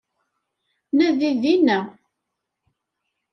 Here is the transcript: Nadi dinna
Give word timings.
Nadi 0.97 1.29
dinna 1.41 1.77